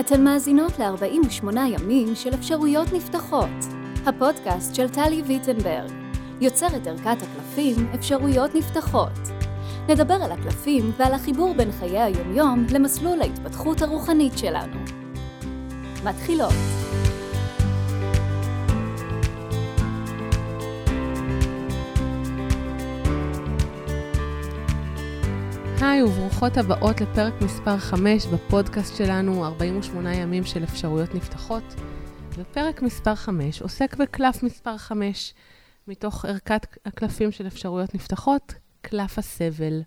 אתן 0.00 0.24
מאזינות 0.24 0.78
ל-48 0.78 1.58
ימים 1.66 2.14
של 2.14 2.34
אפשרויות 2.34 2.92
נפתחות, 2.92 3.48
הפודקאסט 4.06 4.74
של 4.74 4.88
טלי 4.88 5.22
ויטנברג, 5.22 5.90
יוצרת 6.40 6.86
ערכת 6.86 7.16
הקלפים 7.22 7.86
אפשרויות 7.94 8.54
נפתחות. 8.54 9.12
נדבר 9.88 10.14
על 10.14 10.32
הקלפים 10.32 10.92
ועל 10.96 11.14
החיבור 11.14 11.54
בין 11.54 11.72
חיי 11.72 12.02
היומיום 12.02 12.66
למסלול 12.70 13.20
ההתפתחות 13.20 13.82
הרוחנית 13.82 14.38
שלנו. 14.38 14.76
מתחילות. 16.04 16.81
היי 25.82 26.02
וברוכות 26.02 26.56
הבאות 26.56 27.00
לפרק 27.00 27.42
מספר 27.42 27.78
5 27.78 28.26
בפודקאסט 28.26 28.96
שלנו, 28.96 29.44
48 29.44 30.14
ימים 30.14 30.44
של 30.44 30.64
אפשרויות 30.64 31.14
נפתחות. 31.14 31.62
ופרק 32.34 32.82
מספר 32.82 33.14
5 33.14 33.62
עוסק 33.62 33.96
בקלף 33.96 34.42
מספר 34.42 34.76
5 34.76 35.34
מתוך 35.88 36.24
ערכת 36.24 36.66
הקלפים 36.86 37.32
של 37.32 37.46
אפשרויות 37.46 37.94
נפתחות, 37.94 38.54
קלף 38.80 39.18
הסבל. 39.18 39.82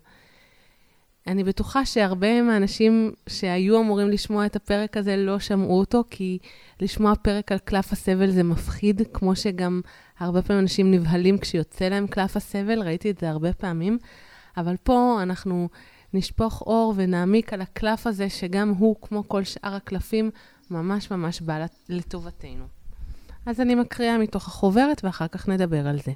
אני 1.26 1.44
בטוחה 1.44 1.86
שהרבה 1.86 2.42
מהאנשים 2.42 3.12
שהיו 3.28 3.80
אמורים 3.80 4.10
לשמוע 4.10 4.46
את 4.46 4.56
הפרק 4.56 4.96
הזה 4.96 5.16
לא 5.16 5.38
שמעו 5.38 5.78
אותו, 5.78 6.04
כי 6.10 6.38
לשמוע 6.80 7.14
פרק 7.14 7.52
על 7.52 7.58
קלף 7.58 7.92
הסבל 7.92 8.30
זה 8.30 8.42
מפחיד, 8.42 9.02
כמו 9.12 9.36
שגם 9.36 9.80
הרבה 10.18 10.42
פעמים 10.42 10.62
אנשים 10.62 10.90
נבהלים 10.90 11.38
כשיוצא 11.38 11.84
להם 11.84 12.06
קלף 12.06 12.36
הסבל, 12.36 12.82
ראיתי 12.82 13.10
את 13.10 13.18
זה 13.18 13.30
הרבה 13.30 13.52
פעמים. 13.52 13.98
אבל 14.56 14.76
פה 14.82 15.18
אנחנו 15.22 15.68
נשפוך 16.16 16.62
אור 16.66 16.94
ונעמיק 16.96 17.52
על 17.52 17.60
הקלף 17.60 18.06
הזה, 18.06 18.28
שגם 18.28 18.68
הוא, 18.68 18.96
כמו 19.02 19.28
כל 19.28 19.44
שאר 19.44 19.74
הקלפים, 19.74 20.30
ממש 20.70 21.10
ממש 21.10 21.40
בא 21.40 21.66
לטובתנו. 21.88 22.64
אז 23.46 23.60
אני 23.60 23.74
מקריאה 23.74 24.18
מתוך 24.18 24.48
החוברת 24.48 25.04
ואחר 25.04 25.28
כך 25.28 25.48
נדבר 25.48 25.86
על 25.86 25.98
זה. 26.04 26.12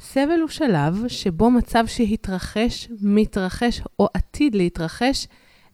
סבל 0.00 0.40
הוא 0.40 0.48
שלב 0.48 1.08
שבו 1.08 1.50
מצב 1.50 1.84
שהתרחש, 1.86 2.88
מתרחש 3.00 3.82
או 3.98 4.08
עתיד 4.14 4.54
להתרחש, 4.54 5.26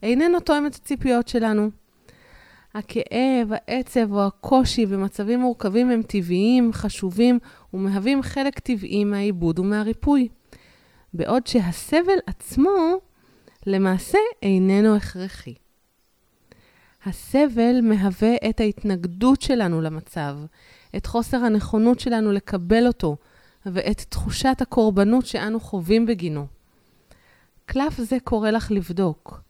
איננו 0.02 0.40
תואם 0.40 0.66
את 0.66 0.74
הציפיות 0.74 1.28
שלנו. 1.28 1.70
הכאב, 2.74 3.48
העצב 3.50 4.12
או 4.12 4.26
הקושי 4.26 4.86
במצבים 4.86 5.40
מורכבים 5.40 5.90
הם 5.90 6.02
טבעיים, 6.02 6.72
חשובים 6.72 7.38
ומהווים 7.74 8.22
חלק 8.22 8.58
טבעי 8.58 9.04
מהעיבוד 9.04 9.58
ומהריפוי. 9.58 10.28
בעוד 11.14 11.46
שהסבל 11.46 12.18
עצמו 12.26 13.00
למעשה 13.66 14.18
איננו 14.42 14.96
הכרחי. 14.96 15.54
הסבל 17.06 17.80
מהווה 17.82 18.34
את 18.50 18.60
ההתנגדות 18.60 19.42
שלנו 19.42 19.80
למצב, 19.80 20.36
את 20.96 21.06
חוסר 21.06 21.36
הנכונות 21.36 22.00
שלנו 22.00 22.32
לקבל 22.32 22.86
אותו, 22.86 23.16
ואת 23.66 24.00
תחושת 24.08 24.56
הקורבנות 24.60 25.26
שאנו 25.26 25.60
חווים 25.60 26.06
בגינו. 26.06 26.46
קלף 27.66 28.00
זה 28.00 28.16
קורא 28.24 28.50
לך 28.50 28.70
לבדוק, 28.70 29.40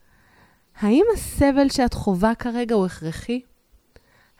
האם 0.76 1.04
הסבל 1.14 1.68
שאת 1.68 1.94
חווה 1.94 2.34
כרגע 2.34 2.74
הוא 2.74 2.86
הכרחי? 2.86 3.40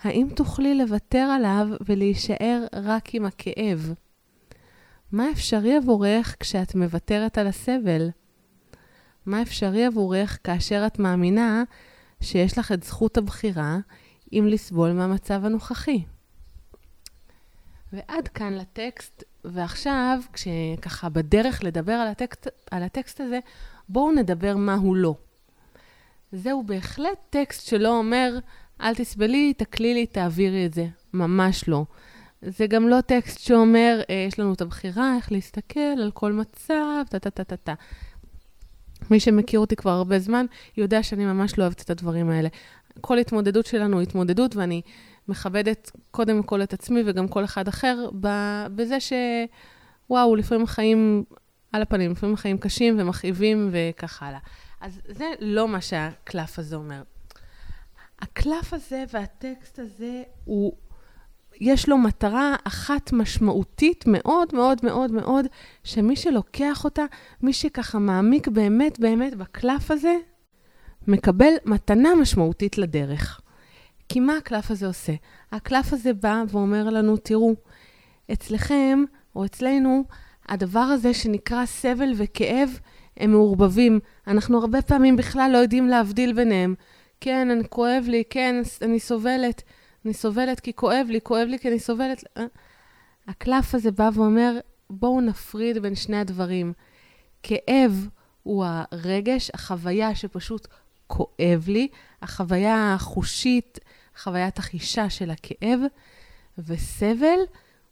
האם 0.03 0.29
תוכלי 0.37 0.75
לוותר 0.75 1.19
עליו 1.19 1.69
ולהישאר 1.87 2.65
רק 2.75 3.15
עם 3.15 3.25
הכאב? 3.27 3.95
מה 5.15 5.31
אפשרי 5.33 5.77
עבורך 5.77 6.37
כשאת 6.41 6.75
מוותרת 6.75 7.39
על 7.39 7.47
הסבל? 7.47 8.11
מה 9.27 9.43
אפשרי 9.43 9.85
עבורך 9.85 10.39
כאשר 10.45 10.83
את 10.87 10.99
מאמינה 10.99 11.63
שיש 12.21 12.59
לך 12.59 12.73
את 12.73 12.83
זכות 12.83 13.17
הבחירה 13.17 13.79
אם 14.33 14.47
לסבול 14.51 14.93
מהמצב 14.93 15.45
הנוכחי? 15.45 16.05
ועד 17.93 18.29
כאן 18.29 18.53
לטקסט, 18.53 19.25
ועכשיו, 19.45 20.21
כשככה 20.33 21.09
בדרך 21.09 21.65
לדבר 21.65 21.93
על 21.93 22.09
הטקסט, 22.09 22.49
על 22.71 22.83
הטקסט 22.83 23.21
הזה, 23.21 23.39
בואו 23.89 24.13
נדבר 24.13 24.57
מה 24.57 24.75
הוא 24.75 24.97
לא. 24.97 25.15
זהו 26.33 26.63
בהחלט 26.63 27.19
טקסט 27.31 27.67
שלא 27.67 27.99
אומר, 27.99 28.39
אל 28.81 28.95
תסבלי, 28.95 29.55
תקלי 29.55 29.95
לי, 29.95 30.07
תעבירי 30.07 30.67
את 30.67 30.75
זה. 30.75 30.87
ממש 31.13 31.69
לא. 31.69 31.85
זה 32.47 32.67
גם 32.67 32.89
לא 32.89 33.01
טקסט 33.01 33.39
שאומר, 33.39 34.01
אה, 34.11 34.25
יש 34.29 34.41
לנו 34.41 34.53
את 34.53 34.61
הבחירה, 34.61 35.17
איך 35.17 35.33
להסתכל 35.33 35.81
על 35.81 36.11
כל 36.15 36.33
מצב, 36.33 37.05
טה-טה-טה-טה. 37.11 37.75
מי 39.11 39.21
שמכיר 39.21 39.61
אותי 39.61 39.77
כבר 39.77 39.91
הרבה 39.91 40.19
זמן, 40.19 40.47
יודע 40.77 41.03
שאני 41.03 41.25
ממש 41.25 41.59
לא 41.59 41.63
אוהבת 41.63 41.83
את 41.83 41.91
הדברים 41.91 42.31
האלה. 42.31 42.49
כל 43.01 43.19
התמודדות 43.19 43.67
שלנו 43.67 43.99
היא 43.99 44.07
התמודדות, 44.07 44.57
ואני 44.57 44.83
מכבדת 45.29 45.91
קודם 46.11 46.43
כל 46.43 46.63
את 46.63 46.73
עצמי 46.73 47.03
וגם 47.07 47.29
כל 47.29 47.45
אחד 47.45 47.69
אחר 47.69 48.09
בזה 48.75 49.01
ש... 49.01 49.13
וואו, 50.11 50.37
לפעמים 50.37 50.67
חיים 50.67 51.25
על 51.73 51.83
הפנים, 51.83 52.13
לפעמים 52.13 52.37
חיים 52.37 52.59
קשים 52.59 53.01
ומכאיבים 53.01 53.71
וכך 53.73 54.23
הלאה. 54.23 54.39
אז 54.81 55.01
זה 55.09 55.25
לא 55.41 55.69
מה 55.69 55.81
שהקלף 55.81 56.59
הזה 56.59 56.77
אומר. 56.77 57.03
הקלף 58.19 58.73
הזה 58.73 59.05
והטקסט 59.13 59.79
הזה 59.79 60.23
הוא 60.45 60.73
יש 61.61 61.89
לו 61.89 61.99
מטרה 61.99 62.57
אחת 62.65 63.13
משמעותית 63.13 64.05
מאוד 64.07 64.55
מאוד 64.55 64.81
מאוד 64.83 65.13
מאוד, 65.13 65.47
שמי 65.85 66.17
שלוקח 66.17 66.85
אותה, 66.85 67.05
מי 67.43 67.53
שככה 67.53 67.99
מעמיק 67.99 68.49
באמת 68.49 69.01
באמת 69.01 69.35
בקלף 69.35 69.91
הזה, 69.91 70.15
מקבל 71.07 71.53
מתנה 71.65 72.15
משמעותית 72.15 72.79
לדרך. 72.79 73.41
כי 74.09 74.21
מה 74.21 74.37
הקלף 74.37 74.71
הזה 74.71 74.87
עושה? 74.87 75.13
הקלף 75.53 75.93
הזה 75.93 76.13
בא 76.13 76.43
ואומר 76.49 76.91
לנו, 76.91 77.17
תראו, 77.17 77.55
אצלכם 78.33 79.05
או 79.37 79.45
אצלנו, 79.45 80.05
הדבר 80.49 80.79
הזה 80.79 81.15
שנקרא 81.15 81.67
סבל 81.67 82.13
וכאב, 82.17 82.79
הם 83.17 83.31
מעורבבים. 83.31 84.01
אנחנו 84.27 84.59
הרבה 84.59 84.83
פעמים 84.83 85.17
בכלל 85.17 85.51
לא 85.53 85.59
יודעים 85.59 85.89
להבדיל 85.89 86.33
ביניהם. 86.33 86.75
כן, 87.21 87.51
אני 87.51 87.65
כואב 87.69 88.05
לי, 88.09 88.23
כן, 88.31 88.63
אני 88.83 89.01
סובלת. 89.01 89.63
אני 90.05 90.15
סובלת 90.15 90.61
כי 90.61 90.73
כואב 90.73 91.07
לי, 91.09 91.21
כואב 91.21 91.47
לי 91.49 91.59
כי 91.59 91.69
אני 91.69 91.79
סובלת. 91.79 92.25
אה? 92.37 92.47
הקלף 93.29 93.75
הזה 93.75 93.91
בא 93.91 94.11
ואומר, 94.15 94.59
בואו 94.91 95.21
נפריד 95.21 95.79
בין 95.79 95.95
שני 95.95 96.17
הדברים. 96.17 96.73
כאב 97.43 98.09
הוא 98.43 98.65
הרגש, 98.67 99.51
החוויה 99.55 100.15
שפשוט 100.15 100.67
כואב 101.07 101.65
לי, 101.67 101.89
החוויה 102.23 102.95
החושית, 102.95 103.79
חוויית 104.17 104.59
החישה 104.59 105.11
של 105.11 105.31
הכאב, 105.31 105.81
וסבל 106.59 107.39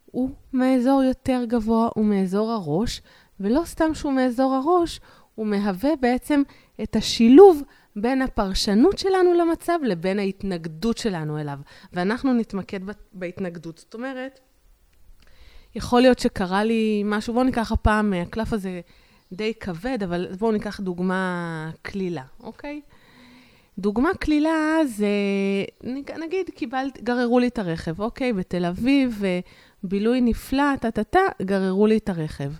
הוא 0.06 0.30
מאזור 0.52 1.02
יותר 1.02 1.44
גבוה, 1.48 1.88
הוא 1.94 2.04
מאזור 2.04 2.50
הראש, 2.50 3.02
ולא 3.40 3.62
סתם 3.64 3.94
שהוא 3.94 4.12
מאזור 4.12 4.54
הראש, 4.54 5.00
הוא 5.34 5.46
מהווה 5.46 5.90
בעצם 6.00 6.42
את 6.82 6.96
השילוב 6.96 7.62
בין 7.96 8.22
הפרשנות 8.22 8.98
שלנו 8.98 9.34
למצב 9.34 9.78
לבין 9.82 10.18
ההתנגדות 10.18 10.98
שלנו 10.98 11.38
אליו. 11.38 11.58
ואנחנו 11.92 12.32
נתמקד 12.32 12.80
בהתנגדות. 13.12 13.78
זאת 13.78 13.94
אומרת, 13.94 14.40
יכול 15.74 16.00
להיות 16.00 16.18
שקרה 16.18 16.64
לי 16.64 17.02
משהו, 17.04 17.34
בואו 17.34 17.44
ניקח 17.44 17.72
הפעם, 17.72 18.12
הקלף 18.12 18.52
הזה 18.52 18.80
די 19.32 19.54
כבד, 19.54 20.02
אבל 20.02 20.26
בואו 20.38 20.52
ניקח 20.52 20.80
דוגמה 20.80 21.70
קלילה, 21.82 22.22
אוקיי? 22.40 22.80
דוגמה 23.78 24.14
קלילה 24.20 24.78
זה, 24.86 25.06
נגיד, 26.18 26.50
קיבלת, 26.54 27.02
גררו 27.02 27.38
לי 27.38 27.48
את 27.48 27.58
הרכב, 27.58 28.00
אוקיי? 28.00 28.32
בתל 28.32 28.64
אביב, 28.64 29.22
בילוי 29.82 30.20
נפלא, 30.20 30.76
טה-טה-טה, 30.80 31.20
גררו 31.42 31.86
לי 31.86 31.96
את 31.96 32.08
הרכב. 32.08 32.52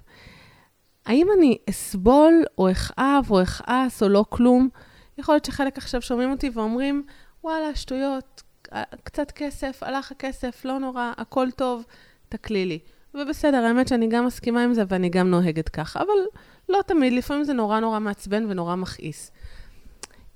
האם 1.07 1.27
אני 1.39 1.59
אסבול, 1.71 2.45
או 2.59 2.71
אכאב, 2.71 3.27
או 3.31 3.43
אכעס, 3.43 4.03
או 4.03 4.09
לא 4.09 4.25
כלום? 4.29 4.69
יכול 5.19 5.35
להיות 5.35 5.45
שחלק 5.45 5.79
עכשיו 5.79 6.03
שומעים 6.03 6.31
אותי 6.31 6.51
ואומרים, 6.55 7.03
וואלה, 7.45 7.75
שטויות, 7.75 8.43
קצת 9.05 9.31
כסף, 9.31 9.83
הלך 9.83 10.11
הכסף, 10.13 10.65
לא 10.65 10.79
נורא, 10.79 11.13
הכל 11.17 11.51
טוב, 11.51 11.85
תקלי 12.29 12.67
לי. 12.67 12.79
ובסדר, 13.15 13.65
האמת 13.65 13.89
שאני 13.89 14.09
גם 14.09 14.27
מסכימה 14.27 14.65
עם 14.65 14.75
זה 14.75 14.83
ואני 14.89 15.09
גם 15.09 15.31
נוהגת 15.31 15.69
כך, 15.69 15.97
אבל 15.97 16.41
לא 16.69 16.81
תמיד, 16.87 17.13
לפעמים 17.13 17.45
זה 17.45 17.53
נורא 17.53 17.81
נורא 17.81 17.99
מעצבן 17.99 18.47
ונורא 18.49 18.75
מכעיס. 18.75 19.33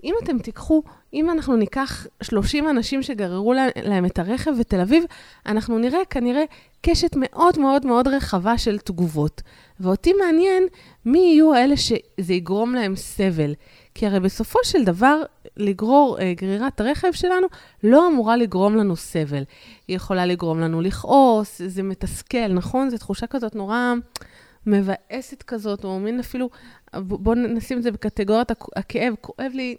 אם 0.05 0.15
אתם 0.25 0.39
תיקחו, 0.39 0.83
אם 1.15 1.31
אנחנו 1.31 1.57
ניקח 1.57 2.07
30 2.23 2.69
אנשים 2.69 3.03
שגררו 3.03 3.55
להם 3.83 4.07
את 4.07 4.19
הרכב 4.19 4.51
בתל 4.61 4.81
אביב, 4.81 5.05
אנחנו 5.47 5.79
נראה 5.79 6.05
כנראה 6.11 6.45
קשת 6.83 7.11
מאוד 7.17 7.59
מאוד 7.59 7.87
מאוד 7.87 8.09
רחבה 8.09 8.59
של 8.59 8.79
תגובות. 8.79 9.43
ואותי 9.81 10.13
מעניין 10.13 10.63
מי 11.05 11.19
יהיו 11.19 11.55
אלה 11.55 11.77
שזה 11.77 12.35
יגרום 12.35 12.75
להם 12.75 12.97
סבל. 12.97 13.55
כי 13.99 14.07
הרי 14.07 14.21
בסופו 14.21 14.59
של 14.63 14.85
דבר, 14.85 15.23
לגרור 15.57 16.19
אה, 16.21 16.35
גרירת 16.37 16.81
הרכב 16.81 17.13
שלנו 17.13 17.47
לא 17.83 18.09
אמורה 18.09 18.37
לגרום 18.37 18.77
לנו 18.77 18.97
סבל. 18.97 19.43
היא 19.89 19.97
יכולה 19.97 20.27
לגרום 20.27 20.61
לנו 20.61 20.81
לכעוס, 20.81 21.63
זה 21.67 21.83
מתסכל, 21.83 22.49
נכון? 22.49 22.91
זו 22.91 22.99
תחושה 22.99 23.27
כזאת 23.27 23.55
נורא 23.55 23.93
מבאסת 24.67 25.43
כזאת, 25.43 25.85
או 25.85 25.99
מין 25.99 26.21
אפילו, 26.21 26.51
בואו 26.95 27.35
נשים 27.35 27.79
את 27.79 27.83
זה 27.83 27.91
בקטגוריית 27.91 28.51
הכאב, 28.77 29.15
כואב 29.21 29.53
לי, 29.55 29.77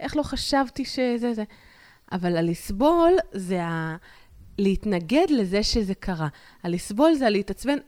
איך 0.00 0.16
לא 0.16 0.22
חשבתי 0.22 0.84
שזה 0.84 1.34
זה. 1.34 1.44
אבל 2.12 2.36
הלסבול 2.36 3.12
זה 3.32 3.62
ה... 3.62 3.96
להתנגד 4.58 5.26
לזה 5.30 5.62
שזה 5.62 5.94
קרה. 5.94 6.28
הלסבול 6.62 7.14
זה 7.14 7.26
הלהתעצבן, 7.26 7.78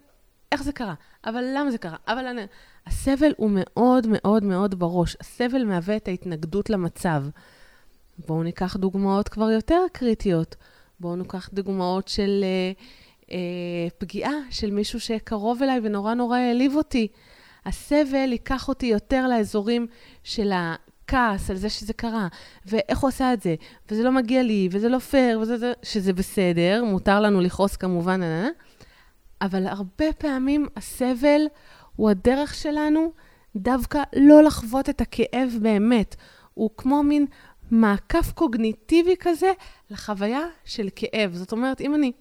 איך 0.53 0.63
זה 0.63 0.73
קרה? 0.73 0.95
אבל 1.25 1.45
למה 1.55 1.71
זה 1.71 1.79
קרה? 1.79 1.97
אבל 2.09 2.27
אני... 2.27 2.43
הסבל 2.87 3.33
הוא 3.37 3.51
מאוד 3.53 4.07
מאוד 4.07 4.45
מאוד 4.45 4.79
בראש. 4.79 5.17
הסבל 5.21 5.65
מהווה 5.65 5.97
את 5.97 6.09
ההתנגדות 6.09 6.71
למצב. 6.71 7.25
בואו 8.27 8.43
ניקח 8.43 8.77
דוגמאות 8.77 9.29
כבר 9.29 9.51
יותר 9.51 9.81
קריטיות. 9.93 10.57
בואו 11.01 11.17
ניקח 11.17 11.51
דוגמאות 11.53 12.09
של 12.09 12.45
אה, 12.45 12.73
אה, 13.31 13.89
פגיעה 13.99 14.33
של 14.51 14.71
מישהו 14.71 15.01
שקרוב 15.01 15.63
אליי 15.63 15.81
ונורא 15.83 16.15
נורא 16.15 16.39
העליב 16.39 16.77
אותי. 16.77 17.09
הסבל 17.67 18.33
ייקח 18.33 18.69
אותי 18.69 18.87
יותר 18.87 19.29
לאזורים 19.29 19.87
של 20.25 20.53
הכעס 20.55 21.51
על 21.51 21.57
זה 21.57 21.69
שזה 21.69 21.93
קרה, 21.93 22.29
ואיך 22.67 22.99
הוא 22.99 23.09
עשה 23.09 23.33
את 23.33 23.43
זה, 23.43 23.55
וזה 23.91 24.03
לא 24.03 24.13
מגיע 24.13 24.43
לי, 24.43 24.69
וזה 24.71 24.89
לא 24.89 24.99
פייר, 24.99 25.41
וזה, 25.41 25.57
זה, 25.57 25.73
שזה 25.83 26.13
בסדר, 26.13 26.85
מותר 26.85 27.21
לנו 27.21 27.41
לכעוס 27.41 27.77
כמובן, 27.77 28.23
אה, 28.23 28.27
אה, 28.27 28.49
אבל 29.43 29.67
הרבה 29.67 30.13
פעמים 30.19 30.67
הסבל 30.77 31.41
הוא 31.97 32.11
הדרך 32.11 32.55
שלנו 32.55 33.13
דווקא 33.57 34.03
לא 34.17 34.43
לחוות 34.43 34.89
את 34.89 35.01
הכאב 35.01 35.57
באמת. 35.63 36.17
הוא 36.55 36.71
כמו 36.77 37.03
מין 37.03 37.27
מעקף 37.71 38.33
קוגניטיבי 38.33 39.15
כזה 39.21 39.53
לחוויה 39.91 40.43
של 40.65 40.89
כאב. 40.97 41.35
זאת 41.35 41.53
אומרת, 41.53 41.81
אם 41.81 41.95
אני 41.95 42.13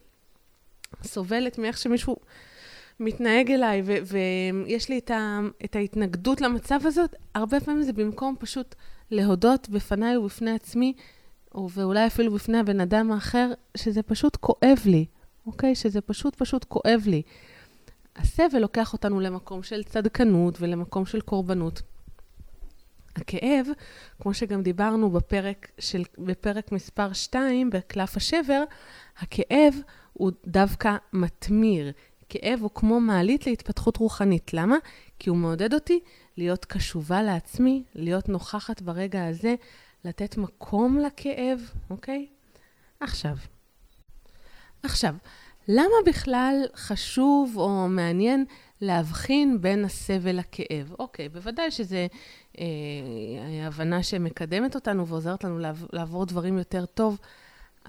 סובלת 1.04 1.58
מאיך 1.58 1.78
שמישהו 1.78 2.16
מתנהג 3.00 3.52
אליי, 3.52 3.82
ו- 3.86 3.98
ויש 4.66 4.90
לי 4.90 4.98
את, 4.98 5.12
ה- 5.12 5.40
את 5.66 5.76
ההתנגדות 5.76 6.42
למצב 6.42 6.80
הזאת, 6.84 7.16
הרבה 7.36 7.60
פעמים 7.60 7.84
זה 7.84 7.94
במקום 7.94 8.36
פשוט 8.40 8.76
להודות 9.12 9.70
בפניי 9.70 10.18
ובפני 10.18 10.52
עצמי, 10.52 10.94
ואולי 11.74 12.08
אפילו 12.08 12.32
בפני 12.34 12.58
הבן 12.58 12.80
אדם 12.80 13.12
האחר, 13.12 13.52
שזה 13.78 14.04
פשוט 14.04 14.36
כואב 14.36 14.80
לי, 14.86 15.06
אוקיי? 15.48 15.76
שזה 15.76 16.02
פשוט 16.02 16.36
פשוט 16.36 16.64
כואב 16.64 17.04
לי. 17.06 17.22
הסבל 18.16 18.60
לוקח 18.60 18.94
אותנו 18.94 19.20
למקום 19.20 19.64
של 19.64 19.84
צדקנות 19.84 20.58
ולמקום 20.62 21.06
של 21.06 21.22
קורבנות. 21.22 21.82
הכאב, 23.16 23.68
כמו 24.22 24.34
שגם 24.34 24.64
דיברנו 24.64 25.10
בפרק, 25.10 25.72
של, 25.80 26.04
בפרק 26.18 26.72
מספר 26.72 27.14
2, 27.14 27.70
בקלף 27.70 28.18
השבר, 28.18 28.64
הכאב 29.18 29.74
הוא 30.14 30.32
דווקא 30.48 30.96
מתמיר. 31.14 31.92
כאב 32.30 32.60
הוא 32.62 32.70
כמו 32.74 33.00
מעלית 33.00 33.48
להתפתחות 33.48 33.98
רוחנית. 33.98 34.54
למה? 34.54 34.78
כי 35.20 35.30
הוא 35.30 35.38
מעודד 35.38 35.74
אותי 35.74 36.00
להיות 36.38 36.66
קשובה 36.66 37.24
לעצמי, 37.24 37.84
להיות 37.96 38.30
נוכחת 38.30 38.82
ברגע 38.82 39.28
הזה, 39.28 39.56
לתת 40.06 40.38
מקום 40.38 41.00
לכאב, 41.00 41.60
אוקיי? 41.90 42.28
עכשיו. 43.00 43.36
עכשיו, 44.88 45.16
למה 45.68 45.96
בכלל 46.06 46.66
חשוב 46.76 47.54
או 47.58 47.88
מעניין 47.88 48.46
להבחין 48.82 49.62
בין 49.62 49.86
הסבל 49.86 50.40
לכאב? 50.40 50.94
אוקיי, 51.00 51.30
בוודאי 51.30 51.72
שזו 51.72 51.96
אה, 52.60 52.66
הבנה 53.68 54.04
שמקדמת 54.04 54.76
אותנו 54.76 55.08
ועוזרת 55.08 55.44
לנו 55.44 55.60
לעבור 55.94 56.26
דברים 56.26 56.58
יותר 56.58 56.86
טוב, 56.86 57.20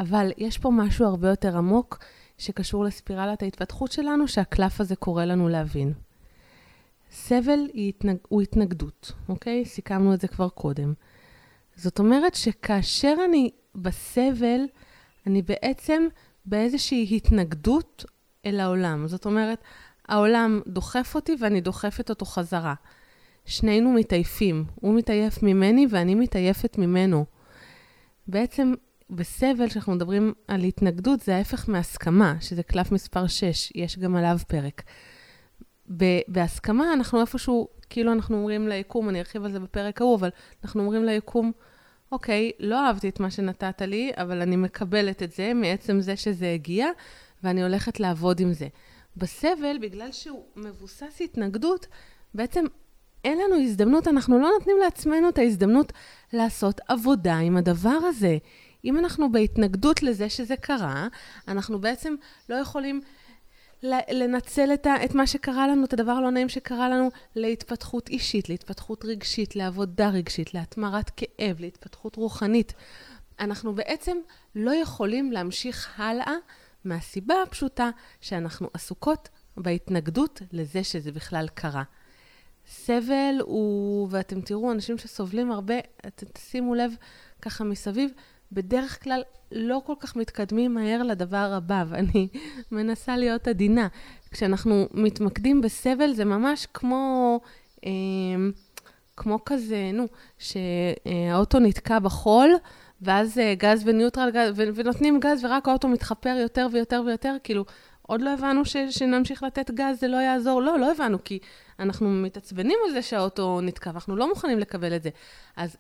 אבל 0.01 0.31
יש 0.39 0.59
פה 0.59 0.71
משהו 0.71 1.07
הרבה 1.07 1.29
יותר 1.29 1.57
עמוק 1.57 1.99
שקשור 2.39 2.85
לספירלת 2.85 3.43
ההתפתחות 3.43 3.93
שלנו, 3.93 4.29
שהקלף 4.29 4.81
הזה 4.81 4.97
קורא 4.97 5.25
לנו 5.25 5.49
להבין. 5.49 5.93
סבל 7.11 7.61
התנג... 7.75 8.17
הוא 8.29 8.43
התנגדות, 8.43 9.13
אוקיי? 9.29 9.65
סיכמנו 9.65 10.15
את 10.15 10.21
זה 10.21 10.29
כבר 10.29 10.49
קודם. 10.49 10.93
זאת 11.77 11.99
אומרת 11.99 12.35
שכאשר 12.35 13.15
אני 13.29 13.51
בסבל, 13.75 14.61
אני 15.27 15.43
בעצם 15.43 16.03
באיזושהי 16.49 17.17
התנגדות 17.17 18.05
אל 18.47 18.61
העולם. 18.61 19.09
זאת 19.09 19.27
אומרת, 19.27 19.63
העולם 20.09 20.61
דוחף 20.67 21.13
אותי 21.15 21.37
ואני 21.41 21.61
דוחפת 21.61 22.11
אותו 22.11 22.25
חזרה. 22.25 22.75
שנינו 23.45 23.93
מתעייפים. 23.93 24.65
הוא 24.75 24.95
מתעייף 24.95 25.43
ממני 25.43 25.87
ואני 25.91 26.15
מתעייפת 26.15 26.79
ממנו. 26.79 27.25
בעצם 28.27 28.75
בסבל, 29.11 29.69
כשאנחנו 29.69 29.93
מדברים 29.95 30.33
על 30.49 30.65
התנגדות, 30.65 31.21
זה 31.21 31.37
ההפך 31.37 31.69
מהסכמה, 31.69 32.35
שזה 32.41 32.63
קלף 32.63 32.93
מספר 32.93 33.27
6, 33.27 33.73
יש 33.75 33.99
גם 33.99 34.17
עליו 34.17 34.39
פרק. 34.49 34.83
בהסכמה 36.29 36.93
אנחנו 36.93 37.21
איפשהו, 37.21 37.69
כאילו 37.91 38.13
אנחנו 38.13 38.37
אומרים 38.37 38.69
ליקום, 38.69 39.09
אני 39.09 39.19
ארחיב 39.19 39.45
על 39.45 39.53
זה 39.53 39.61
בפרק 39.61 40.01
ההוא, 40.01 40.17
אבל 40.17 40.29
אנחנו 40.65 40.83
אומרים 40.83 41.05
ליקום, 41.05 41.53
אוקיי, 42.13 42.51
לא 42.59 42.87
אהבתי 42.87 43.09
את 43.09 43.21
מה 43.21 43.31
שנתת 43.31 43.83
לי, 43.83 44.11
אבל 44.17 44.43
אני 44.43 44.57
מקבלת 44.57 45.23
את 45.23 45.33
זה 45.33 45.55
מעצם 45.55 46.01
זה 46.01 46.17
שזה 46.17 46.53
הגיע, 46.53 46.87
ואני 47.43 47.63
הולכת 47.63 48.01
לעבוד 48.01 48.41
עם 48.41 48.53
זה. 48.53 48.69
בסבל, 49.17 49.79
בגלל 49.81 50.13
שהוא 50.13 50.45
מבוסס 50.57 51.21
התנגדות, 51.21 51.87
בעצם 52.35 52.65
אין 53.25 53.39
לנו 53.39 53.63
הזדמנות, 53.63 54.09
אנחנו 54.09 54.39
לא 54.39 54.51
נותנים 54.59 54.77
לעצמנו 54.85 55.29
את 55.29 55.39
ההזדמנות 55.39 55.93
לעשות 56.33 56.81
עבודה 56.89 57.37
עם 57.37 57.57
הדבר 57.57 57.99
הזה. 58.09 58.39
אם 58.85 58.99
אנחנו 58.99 59.33
בהתנגדות 59.33 60.03
לזה 60.03 60.29
שזה 60.29 60.57
קרה, 60.57 61.09
אנחנו 61.49 61.81
בעצם 61.81 62.15
לא 62.49 62.55
יכולים 62.55 63.01
לנצל 63.83 64.75
את, 64.75 64.87
ה, 64.87 65.05
את 65.05 65.15
מה 65.15 65.27
שקרה 65.27 65.69
לנו, 65.69 65.85
את 65.85 65.93
הדבר 65.93 66.13
הלא 66.13 66.31
נעים 66.31 66.49
שקרה 66.49 66.89
לנו, 66.89 67.11
להתפתחות 67.37 68.09
אישית, 68.09 68.49
להתפתחות 68.49 69.05
רגשית, 69.05 69.57
לעבודה 69.57 70.09
רגשית, 70.09 70.55
להתמרת 70.55 71.11
כאב, 71.11 71.61
להתפתחות 71.61 72.17
רוחנית. 72.17 72.75
אנחנו 73.41 73.75
בעצם 73.75 74.17
לא 74.55 74.75
יכולים 74.75 75.33
להמשיך 75.33 76.01
הלאה 76.01 76.35
מהסיבה 76.85 77.43
הפשוטה 77.43 77.91
שאנחנו 78.21 78.71
עסוקות 78.75 79.29
בהתנגדות 79.57 80.43
לזה 80.53 80.85
שזה 80.85 81.13
בכלל 81.13 81.49
קרה. 81.55 81.83
סבל 82.67 83.35
הוא, 83.41 84.09
ואתם 84.11 84.41
תראו, 84.41 84.73
אנשים 84.73 84.99
שסובלים 84.99 85.53
הרבה, 85.53 85.75
אתם 86.07 86.27
תשימו 86.27 86.75
לב 86.75 86.93
ככה 87.43 87.65
מסביב, 87.65 88.11
בדרך 88.53 89.05
כלל 89.05 89.23
לא 89.53 89.83
כל 89.87 89.95
כך 90.01 90.17
מתקדמים 90.17 90.75
מהר 90.75 91.03
לדבר 91.03 91.53
הבא, 91.57 91.85
ואני 91.89 92.29
מנסה 92.73 93.17
להיות 93.17 93.49
עדינה. 93.49 93.89
כשאנחנו 94.31 94.89
מתמקדים 94.95 95.61
בסבל, 95.61 96.13
זה 96.13 96.25
ממש 96.25 96.67
כמו, 96.75 97.41
אה, 97.85 97.91
כמו 99.17 99.45
כזה, 99.45 99.91
נו, 99.93 100.07
שהאוטו 100.39 101.59
נתקע 101.59 101.99
בחול, 101.99 102.51
ואז 103.03 103.39
אה, 103.39 103.55
גז 103.55 103.83
וניוטרל, 103.87 104.31
גז, 104.31 104.53
ונותנים 104.57 105.21
גז, 105.21 105.45
ורק 105.45 105.69
האוטו 105.69 105.89
מתחפר 105.89 106.37
יותר 106.43 106.67
ויותר 106.73 107.03
ויותר, 107.07 107.37
כאילו, 107.45 107.65
עוד 108.03 108.21
לא 108.21 108.31
הבנו 108.31 108.65
ש, 108.65 108.77
שנמשיך 108.91 109.43
לתת 109.43 109.71
גז, 109.71 110.01
זה 110.01 110.09
לא 110.09 110.17
יעזור. 110.17 110.63
לא, 110.63 110.79
לא 110.79 110.91
הבנו, 110.91 111.25
כי 111.25 111.39
אנחנו 111.79 112.11
מתעצבנים 112.11 112.79
על 112.87 112.93
זה 112.93 113.03
שהאוטו 113.03 113.61
נתקע, 113.61 113.91
ואנחנו 113.91 114.17
לא 114.17 114.29
מוכנים 114.29 114.59
לקבל 114.59 114.97
את 114.97 115.03
זה. 115.03 115.11
אז 115.57 115.77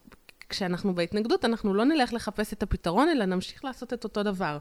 כשאנחנו 0.48 0.94
בהתנגדות, 0.94 1.44
אנחנו 1.44 1.74
לא 1.74 1.84
נלך 1.84 2.12
לחפש 2.12 2.52
את 2.52 2.62
הפתרון, 2.62 3.08
אלא 3.08 3.24
נמשיך 3.24 3.64
לעשות 3.64 3.92
את 3.92 4.04
אותו 4.04 4.22
דבר. 4.22 4.58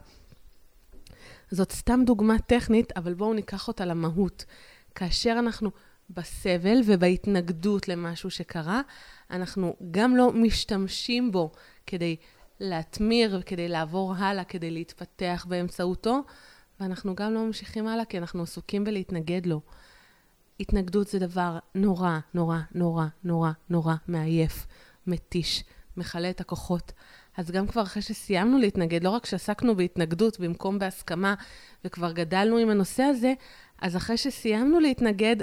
זאת 1.51 1.71
סתם 1.71 1.99
דוגמה 2.05 2.39
טכנית, 2.39 2.97
אבל 2.97 3.13
בואו 3.13 3.33
ניקח 3.33 3.67
אותה 3.67 3.85
למהות. 3.85 4.45
כאשר 4.95 5.35
אנחנו 5.39 5.71
בסבל 6.09 6.77
ובהתנגדות 6.85 7.87
למשהו 7.87 8.29
שקרה, 8.29 8.81
אנחנו 9.31 9.75
גם 9.91 10.15
לא 10.15 10.31
משתמשים 10.31 11.31
בו 11.31 11.51
כדי 11.87 12.15
להתמיר 12.59 13.37
וכדי 13.39 13.67
לעבור 13.67 14.15
הלאה, 14.15 14.43
כדי 14.43 14.71
להתפתח 14.71 15.45
באמצעותו, 15.49 16.23
ואנחנו 16.79 17.15
גם 17.15 17.33
לא 17.33 17.45
ממשיכים 17.45 17.87
הלאה 17.87 18.05
כי 18.05 18.17
אנחנו 18.17 18.43
עסוקים 18.43 18.83
בלהתנגד 18.83 19.45
לו. 19.45 19.61
התנגדות 20.59 21.07
זה 21.07 21.19
דבר 21.19 21.59
נורא, 21.75 22.19
נורא, 22.33 22.57
נורא, 22.75 23.05
נורא, 23.23 23.51
נורא 23.69 23.93
מעייף, 24.07 24.67
מתיש, 25.07 25.63
מכלה 25.97 26.29
את 26.29 26.41
הכוחות. 26.41 26.91
אז 27.37 27.51
גם 27.51 27.67
כבר 27.67 27.81
אחרי 27.81 28.01
שסיימנו 28.01 28.57
להתנגד, 28.57 29.03
לא 29.03 29.09
רק 29.09 29.25
שעסקנו 29.25 29.75
בהתנגדות 29.75 30.39
במקום 30.39 30.79
בהסכמה, 30.79 31.35
וכבר 31.85 32.11
גדלנו 32.11 32.57
עם 32.57 32.69
הנושא 32.69 33.03
הזה, 33.03 33.33
אז 33.81 33.95
אחרי 33.95 34.17
שסיימנו 34.17 34.79
להתנגד, 34.79 35.35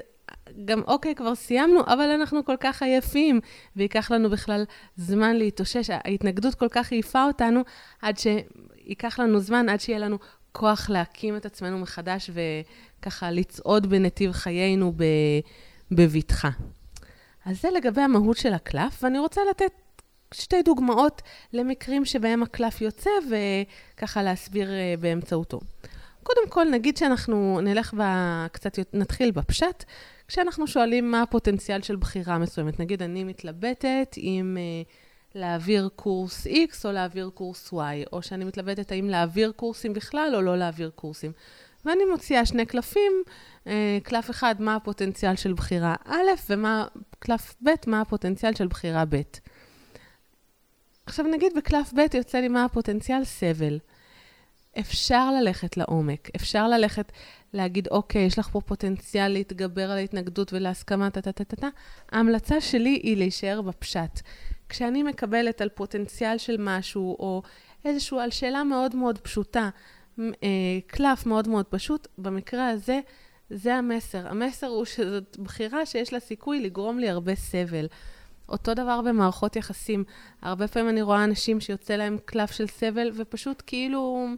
גם 0.65 0.83
אוקיי, 0.87 1.15
כבר 1.15 1.35
סיימנו, 1.35 1.81
אבל 1.87 2.11
אנחנו 2.11 2.45
כל 2.45 2.57
כך 2.61 2.83
עייפים, 2.83 3.41
וייקח 3.77 4.11
לנו 4.11 4.31
בכלל 4.31 4.65
זמן 4.97 5.37
להתאושש. 5.37 5.91
ההתנגדות 5.91 6.55
כל 6.55 6.69
כך 6.71 6.93
העיפה 6.93 7.25
אותנו, 7.25 7.61
עד 8.03 8.19
שייקח 8.19 9.19
לנו 9.19 9.41
זמן, 9.41 9.69
עד 9.69 9.81
שיהיה 9.81 9.99
לנו 9.99 10.19
כוח 10.53 10.91
להקים 10.91 11.37
את 11.37 11.47
עצמנו 11.47 11.79
מחדש, 11.79 12.31
וככה 13.01 13.31
לצעוד 13.31 13.87
בנתיב 13.87 14.33
חיינו 14.33 14.93
בבטחה. 15.91 16.51
אז 17.45 17.63
זה 17.63 17.69
לגבי 17.71 18.01
המהות 18.01 18.37
של 18.37 18.53
הקלף, 18.53 19.05
ואני 19.05 19.19
רוצה 19.19 19.41
לתת 19.51 19.73
שתי 20.35 20.63
דוגמאות 20.63 21.23
למקרים 21.53 22.05
שבהם 22.05 22.43
הקלף 22.43 22.81
יוצא, 22.81 23.11
וככה 23.31 24.23
להסביר 24.23 24.71
אה, 24.71 24.95
באמצעותו. 25.01 25.61
קודם 26.23 26.49
כל, 26.49 26.67
נגיד 26.71 26.97
שאנחנו 26.97 27.61
נלך 27.63 27.95
וקצת 27.95 28.79
נתחיל 28.93 29.31
בפשט, 29.31 29.85
כשאנחנו 30.29 30.67
שואלים 30.67 31.11
מה 31.11 31.23
הפוטנציאל 31.23 31.83
של 31.83 31.97
בחירה 31.97 32.39
מסוימת. 32.39 32.81
נגיד, 32.81 33.03
אני 33.03 33.25
מתלבטת 33.25 34.15
אם 34.17 34.57
אה, 34.61 34.83
להעביר 35.35 35.89
קורס 35.97 36.47
X 36.47 36.85
או 36.85 36.93
להעביר 36.93 37.31
קורס 37.35 37.73
Y, 37.73 37.77
או 38.13 38.23
שאני 38.23 38.45
מתלבטת 38.45 38.93
האם 38.93 39.09
להעביר 39.09 39.53
קורסים 39.57 39.93
בכלל 39.93 40.33
או 40.35 40.41
לא 40.43 40.59
להעביר 40.59 40.91
קורסים. 40.95 41.33
ואני 41.85 42.05
מוציאה 42.11 42.47
שני 42.47 42.67
קלפים, 42.67 43.13
אה, 43.67 43.99
קלף 44.03 44.31
אחד, 44.31 44.55
מה 44.59 44.75
הפוטנציאל 44.75 45.37
של 45.37 45.53
בחירה 45.53 45.95
א', 46.05 46.55
וקלף 47.17 47.55
ב', 47.63 47.71
מה 47.87 48.01
הפוטנציאל 48.01 48.55
של 48.55 48.67
בחירה 48.67 49.05
ב'. 49.09 49.23
עכשיו 51.07 51.27
נגיד 51.27 51.53
בקלף 51.57 51.93
ב' 51.93 52.17
יוצא 52.17 52.39
לי 52.39 52.49
מה 52.49 52.65
הפוטנציאל 52.65 53.25
סבל. 53.25 53.79
אפשר 54.79 55.31
ללכת 55.31 55.77
לעומק, 55.77 56.29
אפשר 56.37 56.69
ללכת 56.69 57.13
להגיד, 57.53 57.89
אוקיי, 57.89 58.23
יש 58.23 58.39
לך 58.39 58.49
פה 58.49 58.61
פוטנציאל 58.61 59.29
להתגבר 59.29 59.91
על 59.91 59.99
ההתנגדות 59.99 60.53
ולהסכמה, 60.53 61.11
טה-טה-טה-טה. 61.11 61.69
ההמלצה 62.13 62.61
שלי 62.61 63.01
היא 63.03 63.17
להישאר 63.17 63.63
בפשט. 63.63 64.21
כשאני 64.69 65.03
מקבלת 65.03 65.61
על 65.61 65.69
פוטנציאל 65.69 66.39
של 66.39 66.57
משהו, 66.59 67.17
או 67.19 67.43
איזשהו, 67.85 68.19
על 68.19 68.31
שאלה 68.31 68.65
מאוד 68.65 68.97
מאוד 68.97 69.19
פשוטה, 69.19 69.71
אה, 70.21 70.27
קלף 70.87 71.27
מאוד 71.27 71.49
מאוד 71.49 71.67
פשוט, 71.67 72.09
במקרה 72.19 72.69
הזה, 72.69 73.01
זה 73.51 73.75
המסר. 73.75 74.29
המסר 74.29 74.67
הוא 74.67 74.85
שזאת 74.85 75.37
בחירה 75.39 75.87
שיש 75.87 76.13
לה 76.13 76.21
סיכוי 76.21 76.61
לגרום 76.61 76.99
לי 76.99 77.09
הרבה 77.09 77.35
סבל. 77.35 77.87
אותו 78.49 78.75
דבר 78.75 79.01
במערכות 79.03 79.57
יחסים. 79.57 80.05
הרבה 80.43 80.69
פעמים 80.69 80.89
אני 80.89 81.03
רואה 81.03 81.25
אנשים 81.25 81.61
שיוצא 81.61 81.97
להם 81.97 82.19
קלף 82.25 82.51
של 82.51 82.67
סבל, 82.67 83.11
ופשוט 83.15 83.63
כאילו, 83.67 84.29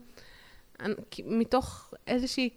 מתוך 1.27 1.95
איזושהי 2.07 2.51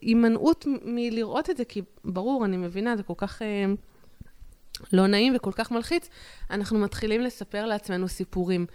הימנעות 0.00 0.64
מלראות 0.82 1.50
את 1.50 1.56
זה, 1.56 1.64
כי 1.64 1.82
ברור, 2.04 2.44
אני 2.44 2.56
מבינה, 2.56 2.96
זה 2.96 3.02
כל 3.02 3.14
כך 3.16 3.42
אה, 3.42 3.64
לא 4.92 5.06
נעים 5.06 5.36
וכל 5.36 5.52
כך 5.52 5.70
מלחיץ, 5.70 6.08
אנחנו 6.50 6.78
מתחילים 6.78 7.20
לספר 7.20 7.66
לעצמנו 7.66 8.08
סיפורים. 8.08 8.66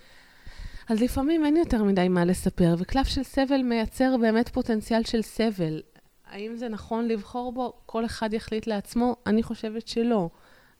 אז 0.89 1.01
לפעמים 1.01 1.45
אין 1.45 1.57
יותר 1.57 1.83
מדי 1.83 2.07
מה 2.07 2.25
לספר, 2.25 2.75
וקלף 2.77 3.07
של 3.07 3.23
סבל 3.23 3.61
מייצר 3.61 4.17
באמת 4.17 4.49
פוטנציאל 4.49 5.03
של 5.03 5.21
סבל. 5.21 5.81
האם 6.25 6.55
זה 6.55 6.69
נכון 6.69 7.07
לבחור 7.07 7.53
בו? 7.53 7.73
כל 7.85 8.05
אחד 8.05 8.33
יחליט 8.33 8.67
לעצמו. 8.67 9.15
אני 9.27 9.43
חושבת 9.43 9.87
שלא. 9.87 10.29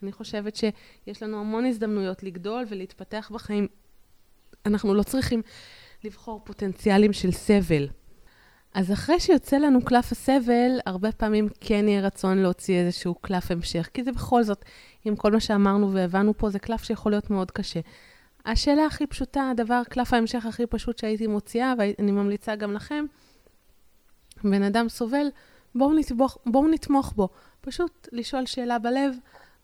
אני 0.03 0.11
חושבת 0.11 0.55
שיש 0.55 1.23
לנו 1.23 1.39
המון 1.39 1.65
הזדמנויות 1.65 2.23
לגדול 2.23 2.65
ולהתפתח 2.69 3.31
בחיים. 3.33 3.67
אנחנו 4.65 4.93
לא 4.93 5.03
צריכים 5.03 5.41
לבחור 6.03 6.41
פוטנציאלים 6.43 7.13
של 7.13 7.31
סבל. 7.31 7.87
אז 8.73 8.91
אחרי 8.91 9.19
שיוצא 9.19 9.57
לנו 9.57 9.85
קלף 9.85 10.11
הסבל, 10.11 10.79
הרבה 10.85 11.11
פעמים 11.11 11.49
כן 11.61 11.87
יהיה 11.87 12.01
רצון 12.01 12.37
להוציא 12.37 12.79
איזשהו 12.79 13.15
קלף 13.15 13.51
המשך, 13.51 13.89
כי 13.93 14.03
זה 14.03 14.11
בכל 14.11 14.43
זאת, 14.43 14.65
עם 15.05 15.15
כל 15.15 15.31
מה 15.31 15.39
שאמרנו 15.39 15.93
והבנו 15.93 16.37
פה, 16.37 16.49
זה 16.49 16.59
קלף 16.59 16.83
שיכול 16.83 17.11
להיות 17.11 17.29
מאוד 17.29 17.51
קשה. 17.51 17.79
השאלה 18.45 18.85
הכי 18.85 19.07
פשוטה, 19.07 19.49
הדבר, 19.49 19.81
קלף 19.89 20.13
ההמשך 20.13 20.45
הכי 20.45 20.65
פשוט 20.65 20.97
שהייתי 20.97 21.27
מוציאה, 21.27 21.73
ואני 21.77 22.11
ממליצה 22.11 22.55
גם 22.55 22.73
לכם, 22.73 23.05
בן 24.43 24.63
אדם 24.63 24.89
סובל, 24.89 25.27
בואו 25.75 25.93
נתמוך, 25.93 26.37
בואו 26.45 26.67
נתמוך 26.67 27.13
בו. 27.15 27.29
פשוט 27.61 28.07
לשאול 28.11 28.45
שאלה 28.45 28.79
בלב, 28.79 29.15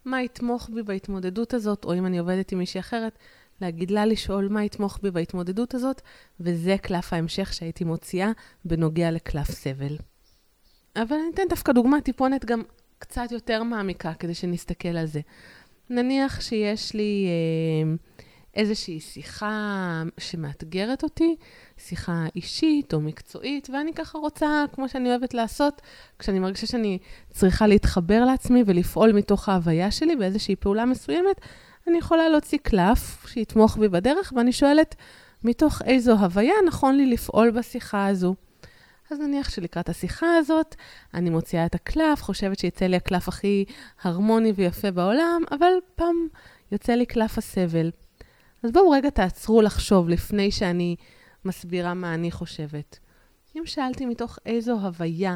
מה 0.05 0.23
יתמוך 0.23 0.69
בי 0.73 0.83
בהתמודדות 0.83 1.53
הזאת, 1.53 1.85
או 1.85 1.93
אם 1.93 2.05
אני 2.05 2.17
עובדת 2.17 2.51
עם 2.51 2.59
מישהי 2.59 2.79
אחרת, 2.79 3.17
להגיד 3.61 3.91
לה 3.91 4.05
לשאול 4.05 4.47
מה 4.47 4.63
יתמוך 4.63 4.99
בי 5.03 5.11
בהתמודדות 5.11 5.73
הזאת, 5.73 6.01
וזה 6.39 6.75
קלף 6.81 7.13
ההמשך 7.13 7.53
שהייתי 7.53 7.83
מוציאה 7.83 8.31
בנוגע 8.65 9.11
לקלף 9.11 9.51
סבל. 9.51 9.97
אבל 10.95 11.15
אני 11.15 11.31
אתן 11.33 11.43
דווקא 11.49 11.71
דוגמה 11.71 12.01
טיפונת 12.01 12.45
גם 12.45 12.61
קצת 12.99 13.31
יותר 13.31 13.63
מעמיקה, 13.63 14.13
כדי 14.13 14.33
שנסתכל 14.33 14.97
על 14.97 15.05
זה. 15.05 15.21
נניח 15.89 16.41
שיש 16.41 16.93
לי 16.93 17.27
אה, 17.27 17.93
איזושהי 18.55 18.99
שיחה 18.99 20.03
שמאתגרת 20.17 21.03
אותי, 21.03 21.35
שיחה 21.77 22.25
אישית 22.35 22.93
או 22.93 23.01
מקצועית, 23.01 23.69
ואני 23.73 23.93
ככה 23.93 24.17
רוצה, 24.17 24.63
כמו 24.73 24.89
שאני 24.89 25.09
אוהבת 25.09 25.33
לעשות, 25.33 25.81
כשאני 26.19 26.39
מרגישה 26.39 26.67
שאני 26.67 26.97
צריכה 27.29 27.67
להתחבר 27.67 28.25
לעצמי 28.25 28.63
ולפעול 28.65 29.11
מתוך 29.11 29.49
ההוויה 29.49 29.91
שלי 29.91 30.15
באיזושהי 30.15 30.55
פעולה 30.55 30.85
מסוימת, 30.85 31.41
אני 31.87 31.97
יכולה 31.97 32.29
להוציא 32.29 32.57
קלף 32.57 33.25
שיתמוך 33.27 33.77
בי 33.77 33.87
בדרך, 33.87 34.33
ואני 34.35 34.51
שואלת, 34.51 34.95
מתוך 35.43 35.81
איזו 35.85 36.11
הוויה 36.11 36.53
נכון 36.67 36.97
לי 36.97 37.05
לפעול 37.05 37.51
בשיחה 37.51 38.07
הזו? 38.07 38.35
אז 39.11 39.19
נניח 39.19 39.49
שלקראת 39.49 39.89
השיחה 39.89 40.35
הזאת, 40.37 40.75
אני 41.13 41.29
מוציאה 41.29 41.65
את 41.65 41.75
הקלף, 41.75 42.21
חושבת 42.21 42.59
שיצא 42.59 42.85
לי 42.85 42.95
הקלף 42.95 43.27
הכי 43.27 43.65
הרמוני 44.01 44.53
ויפה 44.55 44.91
בעולם, 44.91 45.41
אבל 45.51 45.71
פעם 45.95 46.15
יוצא 46.71 46.93
לי 46.93 47.05
קלף 47.05 47.37
הסבל. 47.37 47.91
אז 48.63 48.71
בואו 48.71 48.89
רגע 48.89 49.09
תעצרו 49.09 49.61
לחשוב 49.61 50.09
לפני 50.09 50.51
שאני 50.51 50.95
מסבירה 51.45 51.93
מה 51.93 52.13
אני 52.13 52.31
חושבת. 52.31 52.99
אם 53.57 53.61
שאלתי 53.65 54.05
מתוך 54.05 54.39
איזו 54.45 54.71
הוויה 54.71 55.35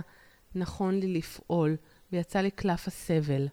נכון 0.55 0.99
לי 0.99 1.13
לפעול, 1.13 1.75
ויצא 2.11 2.39
לי 2.39 2.51
קלף 2.51 2.87
הסבל, 2.87 3.47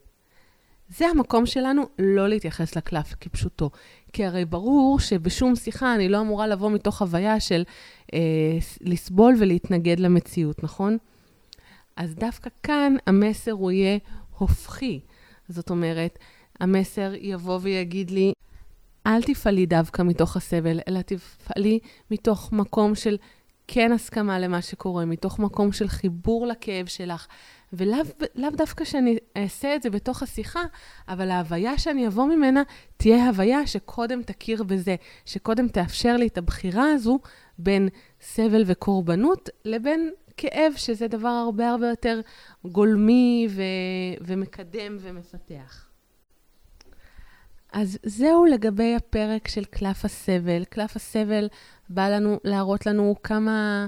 זה 0.89 1.07
המקום 1.07 1.47
שלנו 1.47 1.83
לא 1.99 2.29
להתייחס 2.29 2.77
לקלף 2.77 3.15
כפשוטו. 3.21 3.71
כי 4.13 4.25
הרי 4.25 4.45
ברור 4.45 5.01
שבשום 5.01 5.57
שיחה 5.57 5.95
אני 5.95 6.09
לא 6.09 6.21
אמורה 6.21 6.47
לבוא 6.47 6.71
מתוך 6.71 6.97
חוויה 6.99 7.41
של 7.41 7.63
אה, 8.15 8.19
לסבול 8.81 9.35
ולהתנגד 9.41 10.01
למציאות, 10.01 10.65
נכון? 10.65 10.99
אז 11.97 12.15
דווקא 12.15 12.51
כאן 12.63 12.97
המסר 13.07 13.53
הוא 13.53 13.71
יהיה 13.71 13.99
הופכי. 14.39 15.01
זאת 15.49 15.71
אומרת, 15.71 16.19
המסר 16.61 17.13
יבוא 17.21 17.59
ויגיד 17.63 18.11
לי, 18.11 18.33
אל 19.07 19.23
תפעלי 19.23 19.67
דווקא 19.67 20.03
מתוך 20.03 20.37
הסבל, 20.37 20.81
אלא 20.89 21.01
תפעלי 21.03 21.79
מתוך 22.11 22.53
מקום 22.53 22.95
של 22.95 23.17
כן 23.69 23.93
הסכמה 23.93 24.39
למה 24.39 24.63
שקורה, 24.63 25.05
מתוך 25.05 25.39
מקום 25.39 25.73
של 25.73 25.89
חיבור 25.89 26.47
לכאב 26.47 26.87
שלך, 26.87 27.27
ולאו 27.73 28.51
דווקא 28.57 28.85
שאני 28.85 29.17
אעשה 29.37 29.77
את 29.77 29.83
זה 29.83 29.91
בתוך 29.91 30.23
השיחה, 30.23 30.63
אבל 31.09 31.31
ההוויה 31.31 31.79
שאני 31.79 32.07
אבוא 32.07 32.27
ממנה 32.27 32.63
תהיה 32.97 33.29
הוויה 33.29 33.67
שקודם 33.67 34.23
תכיר 34.23 34.63
בזה, 34.63 34.97
שקודם 35.27 35.69
תאפשר 35.69 36.17
לי 36.17 36.27
את 36.27 36.39
הבחירה 36.39 36.93
הזו 36.93 37.19
בין 37.59 37.89
סבל 38.21 38.63
וקורבנות 38.67 39.49
לבין 39.65 40.11
כאב, 40.37 40.73
שזה 40.77 41.09
דבר 41.09 41.29
הרבה 41.29 41.71
הרבה 41.71 41.89
יותר 41.89 42.21
גולמי 42.65 43.49
ו- 43.51 43.63
ומקדם 44.27 44.97
ומפתח. 45.01 45.92
אז 47.73 47.99
זהו 48.03 48.45
לגבי 48.45 48.95
הפרק 48.95 49.49
של 49.49 49.65
קלף 49.65 50.05
הסבל. 50.05 50.65
קלף 50.65 50.97
הסבל 50.97 51.49
בא 51.89 52.09
לנו 52.09 52.41
להראות 52.45 52.87
לנו 52.87 53.15
כמה 53.23 53.87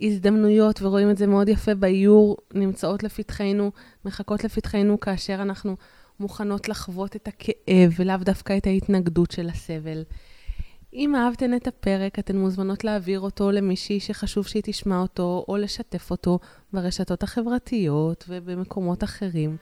הזדמנויות, 0.00 0.82
ורואים 0.82 1.10
את 1.10 1.18
זה 1.18 1.26
מאוד 1.26 1.48
יפה 1.48 1.74
באיור, 1.74 2.36
נמצאות 2.54 3.02
לפתחנו, 3.02 3.70
מחכות 4.04 4.44
לפתחנו 4.44 5.00
כאשר 5.00 5.34
אנחנו 5.34 5.76
מוכנות 6.20 6.68
לחוות 6.68 7.16
את 7.16 7.28
הכאב 7.28 7.92
ולאו 7.96 8.16
דווקא 8.16 8.56
את 8.56 8.66
ההתנגדות 8.66 9.30
של 9.30 9.48
הסבל. 9.48 10.02
אם 10.92 11.16
אהבתן 11.16 11.54
את 11.54 11.66
הפרק, 11.66 12.18
אתן 12.18 12.36
מוזמנות 12.36 12.84
להעביר 12.84 13.20
אותו 13.20 13.50
למישהי 13.50 14.00
שחשוב 14.00 14.46
שהיא 14.46 14.62
תשמע 14.64 15.00
אותו, 15.00 15.44
או 15.48 15.56
לשתף 15.56 16.10
אותו 16.10 16.38
ברשתות 16.72 17.22
החברתיות 17.22 18.24
ובמקומות 18.28 19.04
אחרים. 19.04 19.56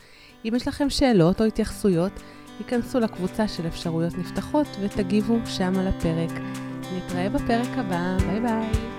אם 0.44 0.52
יש 0.56 0.68
לכם 0.68 0.90
שאלות 0.90 1.40
או 1.40 1.46
התייחסויות, 1.46 2.12
היכנסו 2.58 3.00
לקבוצה 3.00 3.48
של 3.48 3.66
אפשרויות 3.66 4.18
נפתחות 4.18 4.66
ותגיבו 4.80 5.38
שם 5.46 5.72
על 5.78 5.86
הפרק. 5.86 6.30
נתראה 6.96 7.28
בפרק 7.28 7.78
הבא, 7.78 8.16
ביי 8.26 8.40
ביי. 8.40 8.97